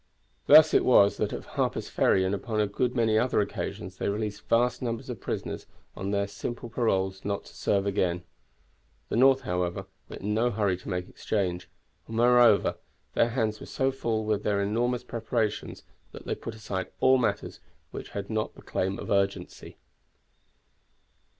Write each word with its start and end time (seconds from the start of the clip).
Thus 0.47 0.73
it 0.73 0.83
was 0.83 1.17
that 1.17 1.31
at 1.31 1.45
Harper's 1.45 1.87
Ferry 1.87 2.25
and 2.25 2.33
upon 2.33 2.59
a 2.59 2.65
good 2.65 2.95
many 2.95 3.19
other 3.19 3.39
occasions 3.39 3.97
they 3.97 4.09
released 4.09 4.49
vast 4.49 4.81
numbers 4.81 5.11
of 5.11 5.21
prisoners 5.21 5.67
on 5.95 6.09
their 6.09 6.25
simple 6.25 6.69
paroles 6.69 7.23
not 7.23 7.45
to 7.45 7.53
serve 7.53 7.85
again. 7.85 8.23
The 9.09 9.15
North, 9.15 9.41
however, 9.41 9.85
were 10.09 10.15
in 10.15 10.33
no 10.33 10.49
hurry 10.49 10.75
to 10.77 10.89
make 10.89 11.07
exchange; 11.07 11.69
and 12.07 12.17
moreover, 12.17 12.77
their 13.13 13.29
hands 13.29 13.59
were 13.59 13.67
so 13.67 13.91
full 13.91 14.25
with 14.25 14.41
their 14.41 14.59
enormous 14.59 15.03
preparations 15.03 15.83
that 16.13 16.25
they 16.25 16.33
put 16.33 16.55
aside 16.55 16.87
all 16.99 17.19
matters 17.19 17.59
which 17.91 18.09
had 18.09 18.27
not 18.27 18.55
the 18.55 18.63
claim 18.63 18.97
of 18.97 19.11
urgency. 19.11 19.77